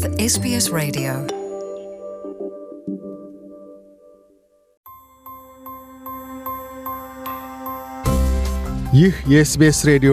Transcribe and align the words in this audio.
with 0.00 0.18
SBS 0.26 0.66
Radio. 0.72 1.12
ይህ 8.94 9.14
የኤስቤስ 9.32 9.78
ሬዲዮ 9.86 10.12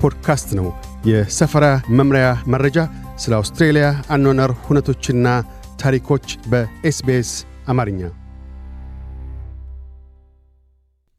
ፖድካስት 0.00 0.48
ነው። 0.58 0.66
የሰፈራ 1.06 1.66
መምሪያ 1.90 2.26
መረጃ፣ 2.46 2.76
ስለ 3.18 3.32
አውስትሬልያ 3.34 3.86
አኗኗር 4.10 4.52
ሁነቶችና 4.66 5.26
ታሪኮች 5.80 6.26
በኤስቤስ 6.48 7.30
አማርኛ። 7.68 8.00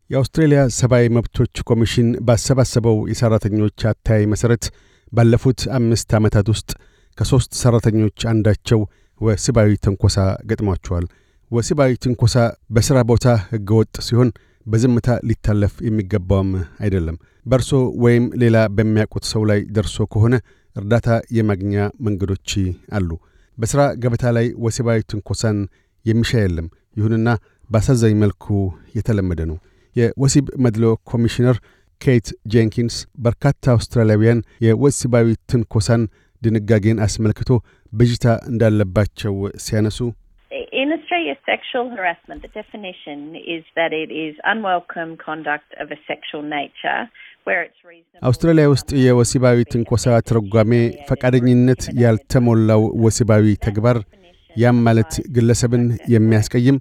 የአውስትሬልያ 0.10 0.62
ሰብአዊ 0.80 1.08
መብቶች 1.10 1.56
ኮሚሽን 1.62 2.08
ባሰባሰበው 2.28 2.98
የሠራተኞች 3.12 3.80
አተያይ 3.86 4.24
መሠረት 4.26 4.66
ባለፉት 5.12 5.62
አምስት 5.72 6.10
ዓመታት 6.16 6.48
ውስጥ 6.50 6.70
ከሦስት 7.18 7.52
ሠራተኞች 7.62 8.20
አንዳቸው 8.32 8.80
ወሲባዊ 9.22 9.70
ትንኮሳ 9.86 10.18
ገጥሟቸዋል። 10.50 11.06
ወሲባዊ 11.52 11.92
ትንኮሳ 12.04 12.36
በሥራ 12.70 12.98
ቦታ 13.10 13.28
ሕገወጥ 13.52 13.96
ሲሆን 14.08 14.30
በዝምታ 14.66 15.10
ሊታለፍ 15.28 15.74
የሚገባውም 15.88 16.50
አይደለም። 16.84 17.18
በእርሶ 17.46 17.72
ወይም 18.04 18.26
ሌላ 18.42 18.58
በሚያውቁት 18.76 19.26
ሰው 19.32 19.44
ላይ 19.50 19.60
ደርሶ 19.76 20.06
ከሆነ 20.14 20.36
እርዳታ 20.76 21.08
የማግኛ 21.38 21.76
መንገዶች 22.08 22.50
አሉ። 22.98 23.10
በሥራ 23.58 23.82
ገበታ 24.02 24.26
ላይ 24.38 24.48
ወሲባዊ 24.66 25.00
ትንኮሳን 25.12 25.58
የሚሻ 26.06 26.32
የለም። 26.44 26.68
ይሁንና 26.96 27.30
በአሳዛኝ 27.70 28.14
መልኩ 28.22 28.46
የተለመደ 28.96 29.42
ነው። 29.50 29.58
የወሲብ 29.96 30.46
መድሎ 30.66 30.84
ኮሚሽነር 31.12 31.58
ኬት 32.02 32.28
ጄንኪንስ 32.52 32.96
በርካታ 33.20 33.64
አውስትራሊያውያን 33.74 34.40
የወሲባዊ 34.66 35.28
ትንኮሳን 35.52 36.04
ድንጋጌን 36.42 37.02
አስመልክቶ 37.06 37.50
ብዥታ 37.94 38.26
እንዳለባቸው 38.52 39.36
ሲያነሱ 39.66 40.00
In 40.82 40.90
Australia, 40.96 41.36
sexual 41.46 41.88
harassment, 41.90 42.40
the 42.42 42.52
definition 42.52 43.20
is 43.48 43.64
that 43.76 43.92
it 43.94 44.12
is 44.18 44.34
unwelcome 44.44 45.12
conduct 45.20 45.70
of 45.82 45.88
a 45.92 46.00
sexual 46.08 46.44
nature 46.52 47.00
where 47.46 47.62
it's 47.66 47.82
reasonable. 47.86 48.22
አውስትራሊያ 48.28 48.66
ውስጥ 48.74 48.90
የወሲባዊ 49.06 49.58
ትንኮሳ 49.74 50.06
ትርጓሜ 50.30 50.72
ፈቃደኝነት 51.10 51.82
ያልተሞላው 52.04 52.84
ወሲባዊ 53.06 53.46
ተግባር፣ 53.66 54.00
ያም 54.56 54.80
ማለት 54.88 55.14
ግለሰብን 55.36 55.84
የሚያስቀይም 56.16 56.78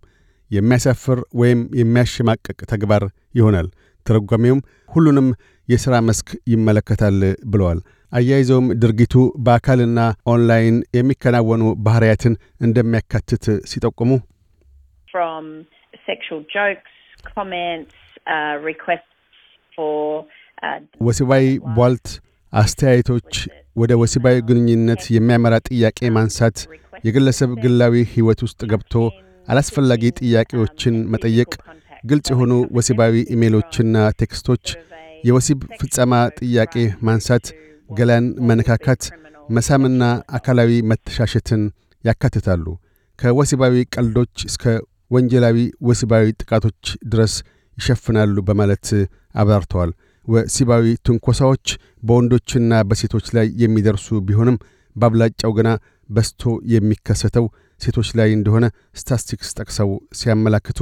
የሚያሳፍር 0.50 1.18
ወይም 1.40 1.60
የሚያሸማቀቅ 1.80 2.58
ተግባር 2.72 3.02
ይሆናል። 3.34 3.68
ትርጓሜውም 4.06 4.60
ሁሉንም 4.88 5.28
የሥራ 5.68 5.94
መስክ 6.08 6.28
ይመለከታል 6.52 7.18
ብለዋል። 7.52 7.80
አያይዘውም 8.12 8.66
ድርጊቱ 8.82 9.14
በአካልና 9.46 9.98
ኦንላይን 10.32 10.76
የሚከናወኑ 10.96 11.62
ባሕርያትን 11.84 12.34
እንደሚያካትት 12.66 13.44
ሲጠቁሙ 13.70 14.10
uh, 18.28 18.56
uh, 20.64 20.78
ወሲባዊ 21.06 21.44
ቧልት፣ 21.76 22.06
አስተያየቶች፣ 22.52 23.32
ወደ 23.76 23.92
ወሲባዊ 24.00 24.36
ግንኙነት 24.48 25.02
የሚያመራ 25.16 25.54
ጥያቄ 25.68 25.98
ማንሳት፣ 26.16 26.56
የግለሰብ 27.06 27.50
ግላዊ 27.62 27.94
ሕይወት 28.12 28.40
ውስጥ 28.46 28.60
ገብቶ 28.72 28.94
አላስፈላጊ 29.48 30.02
ጥያቄዎችን 30.20 30.96
መጠየቅ፣ 31.12 31.50
ግልጽ 32.04 32.26
የሆኑ 32.32 32.52
ወሲባዊ 32.76 33.14
ኢሜሎችና 33.34 33.94
ቴክስቶች፣ 34.20 34.64
የወሲብ 35.24 35.60
ፍጸማ 35.80 36.12
ጥያቄ 36.40 36.74
ማንሳት፣ 37.06 37.46
ገላን 37.90 38.26
መነካካት፣ 38.48 39.02
መሳምና 39.48 40.02
አካላዊ 40.36 40.70
መተሻሸትን 40.90 41.62
ያካትታሉ። 42.04 42.64
ከወሲባዊ 43.18 43.74
ቀልዶች 43.94 44.34
እስከ 44.48 44.64
ወንጀላዊ 45.10 45.56
ወሲባዊ 45.88 46.26
ጥቃቶች 46.40 46.82
ድረስ 47.12 47.34
ይሸፍናሉ 47.76 48.36
በማለት 48.48 48.86
አብራርተዋል። 49.34 49.90
ወሲባዊ 50.26 50.84
ትንኮሳዎች 51.06 51.66
በወንዶችና 52.02 52.72
በሴቶች 52.88 53.26
ላይ 53.36 53.46
የሚደርሱ 53.62 54.06
ቢሆንም 54.28 54.56
በአብላጫው 54.96 55.52
ግና 55.58 55.68
በስቶ 56.08 56.42
የሚከሰተው 56.72 57.46
ሴቶች 57.80 58.08
ላይ 58.18 58.28
እንደሆነ 58.36 58.66
ስታስቲክስ 59.00 59.50
ጠቅሰው 59.58 59.90
ሲያመላክቱ 60.20 60.78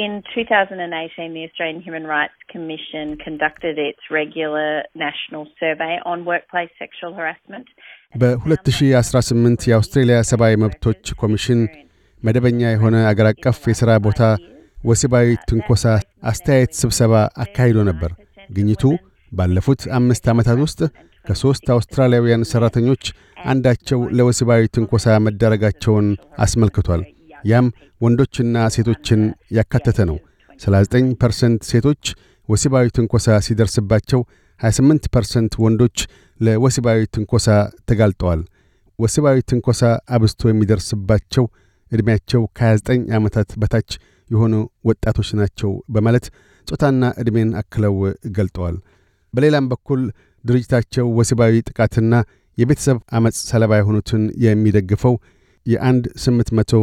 In 0.00 0.22
2018, 0.24 1.34
the 1.34 1.44
Australian 1.44 1.82
Human 1.82 2.06
Rights 2.06 2.38
Commission 2.48 3.06
conducted 3.18 3.74
its 3.78 3.98
regular 4.10 4.70
national 4.96 5.44
survey 5.60 5.94
on 6.06 6.24
workplace 6.24 6.72
sexual 6.78 7.12
harassment. 7.12 7.66
በ2018 8.14 9.66
የአውስትሬልያ 9.70 10.18
ሰብአዊ 10.30 10.54
መብቶች 10.64 11.12
ኮሚሽን 11.22 11.60
መደበኛ 12.22 12.62
የሆነ 12.70 12.96
አገር 13.10 13.28
አቀፍ 13.32 13.60
የሥራ 13.70 13.90
ቦታ 14.06 14.22
ወሲባዊ 14.84 15.28
ትንኮሳ 15.50 15.84
አስተያየት 16.32 16.72
ስብሰባ 16.80 17.12
አካሂዶ 17.44 17.78
ነበር። 17.90 18.10
ግኝቱ 18.50 18.82
ባለፉት 19.32 19.82
አምስት 19.98 20.26
ዓመታት 20.34 20.58
ውስጥ 20.66 20.80
ከሦስት 21.26 21.66
አውስትራሊያውያን 21.76 22.48
ሠራተኞች 22.52 23.04
አንዳቸው 23.52 24.02
ለወሲባዊ 24.18 24.62
ትንኮሳ 24.76 25.18
መዳረጋቸውን 25.28 26.08
አስመልክቷል። 26.46 27.02
ያም 27.44 27.66
ወንዶችና 28.00 28.56
ሴቶችን 28.74 29.20
ያካተተ 29.58 29.98
ነው። 30.10 30.18
39 30.60 31.10
percent 31.22 31.60
ሴቶች 31.70 32.02
ወሲባዊ 32.48 32.86
ትንኮሳ 32.96 33.26
ሲደርስባቸው 33.46 34.20
28 34.60 35.08
percent 35.14 35.52
ወንዶች 35.64 35.98
ለወሲባዊ 36.40 37.00
ትንኮሳ 37.14 37.46
ተጋልጠዋል። 37.88 38.40
ወሲባዊ 38.98 39.36
ትንኮሳ 39.50 39.82
አብዝቶ 40.14 40.48
የሚደርስባቸው 40.50 41.44
ዕድሜያቸው 41.92 42.42
ከ29 42.58 43.14
ዓመታት 43.18 43.50
በታች 43.62 43.90
የሆኑ 44.30 44.54
ወጣቶች 44.88 45.28
ናቸው 45.40 45.70
በማለት 45.94 46.26
ጾታና 46.66 47.04
ዕድሜን 47.20 47.50
አክለው 47.60 47.94
ገልጠዋል። 48.36 48.76
በሌላም 49.34 49.66
በኩል 49.72 50.02
ድርጅታቸው 50.44 51.06
ወሲባዊ 51.18 51.54
ጥቃትና 51.68 52.14
የቤተሰብ 52.58 52.98
ዐመፅ 53.16 53.36
ሰለባ 53.50 53.72
የሆኑትን 53.78 54.22
የሚደግፈው 54.44 55.14
የአንድ 55.66 56.04
800 56.22 56.80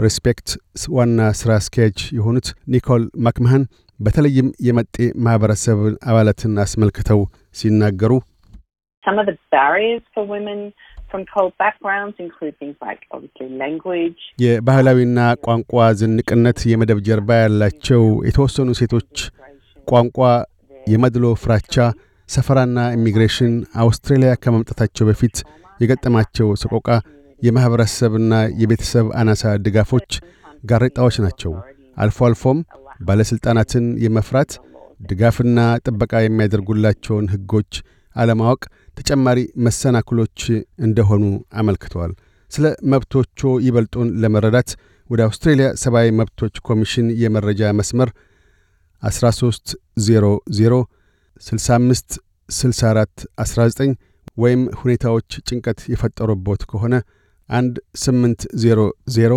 ሬስፔክት 0.00 0.48
ዋና 0.94 1.20
ሥራ 1.38 1.50
አስኪያጅ 1.60 1.98
የሆኑት 2.16 2.48
ኒኮል 2.72 3.02
ማክመሃን 3.24 3.64
በተለይም 4.00 4.48
የመጤ 4.66 4.96
ማኅበረሰብ 5.24 5.78
አባላትን 6.08 6.54
አስመልክተው 6.64 7.20
ሲናገሩ. 7.56 8.12
የባህላዊና 14.42 15.18
ቋንቋ 15.44 15.72
ዝንቅነት 16.00 16.58
የመደብ 16.72 16.98
ጀርባ 17.08 17.38
ያላቸው 17.42 18.04
የተወሰኑ 18.28 18.70
ሴቶች 18.80 19.14
ቋንቋ፣ 19.88 20.18
የመድሎ 20.86 21.26
ፍራቻ፣ 21.42 21.74
ሰፈራና 22.28 22.78
ኢሚግሬሽን፣ 22.96 23.54
አውስትሬልያ 23.82 24.32
ከመምጣታቸው 24.42 25.06
በፊት 25.08 25.36
የገጠማቸው 25.80 26.48
ሰቆቃ፣ 26.62 26.88
የማኅበረሰብና 27.42 28.32
የቤተሰብ 28.60 29.06
አናሳ 29.20 29.52
ድጋፎች 29.64 30.10
ጋሬጣዎች 30.64 31.16
ናቸው። 31.24 31.52
አልፎ 31.96 32.18
አልፎም 32.28 32.58
ባለሥልጣናትን 33.00 33.86
የመፍራት 34.04 34.50
ድጋፍና 35.02 35.58
ጥበቃ 35.84 36.12
የሚያደርጉላቸውን 36.22 37.28
ሕጎች 37.34 37.72
አለማወቅ 38.16 38.62
ተጨማሪ 38.96 39.38
መሰናክሎች 39.66 40.38
እንደሆኑ 40.86 41.22
አመልክተዋል። 41.60 42.12
ስለ 42.52 42.64
መብቶቹ 42.92 43.38
ይበልጡን 43.66 44.08
ለመረዳት 44.22 44.70
ወደ 45.10 45.20
አውስትሬልያ 45.26 45.68
ሰብአዊ 45.82 46.08
መብቶች 46.20 46.54
ኮሚሽን 46.68 47.06
የመረጃ 47.22 47.70
መስመር 47.78 48.10
1300 49.02 50.80
65 51.42 52.18
64 52.48 53.24
19 53.44 53.94
ወይም 54.36 54.62
ሁኔታዎች 54.80 55.30
ጭንቀት 55.48 55.80
የፈጠሩቦት 55.92 56.62
ከሆነ 56.70 56.94
አንድ 57.50 57.74
ስምንት 58.02 58.42
ዜሮ 58.62 58.80
ዜሮ 59.14 59.32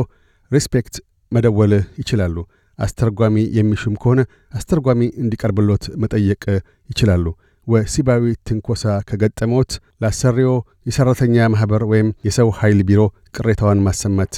respect 0.52 0.96
መደወል 1.32 1.72
ይችላሉ። 2.02 2.36
አስተርጓሚ 2.80 3.36
የሚሹም 3.58 3.96
ከሆነ 4.02 4.22
አስተርጓሚ 4.54 5.02
እንዲቀርብሎት 5.24 5.86
መጠየቅ 6.04 6.44
ይችላሉ። 6.90 7.26
ወሲባዊ 7.68 8.24
ትንኮሳ 8.48 8.94
ከገጠመዎት 9.10 9.72
ለአሰሪዎ 10.02 10.52
የሠራተኛ 10.88 11.46
ማኅበር 11.54 11.84
ወይም 11.92 12.10
የሰው 12.28 12.50
ኃይል 12.60 12.82
ቢሮ 12.90 13.02
ቅሬታዎን 13.38 13.84
ማሰማት 13.86 14.36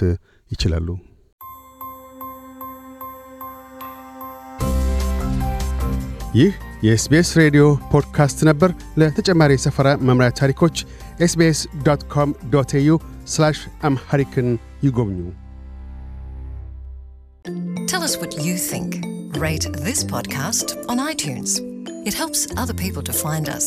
ይችላሉ። 0.52 0.88
ይህ 6.36 6.54
የኤስቤስ 6.86 7.30
ሬዲዮ 7.40 7.64
ፖድካስት 7.92 8.40
ነበር። 8.50 8.70
ለተጨማሪ 9.00 9.52
የሰፈራ 9.56 9.90
መምሪያ 10.08 10.30
ታሪኮች 10.40 10.78
ኤስቤስ 11.21 11.61
ዶት 11.89 12.03
ኮም 12.15 12.31
ዶት 12.55 12.73
ኤዩ 12.81 12.91
አምሐሪክን 13.89 14.51
ይጎብኙ። 14.87 15.21
Tell 17.91 18.03
us 18.09 18.15
what 18.23 18.33
you 18.47 18.55
think. 18.71 18.91
Rate 19.37 19.67
this 19.87 20.01
podcast 20.05 20.69
on 20.91 20.99
iTunes. 21.13 21.51
It 22.09 22.15
helps 22.15 22.41
other 22.57 22.75
people 22.75 23.03
to 23.03 23.15
find 23.15 23.47
us. 23.49 23.67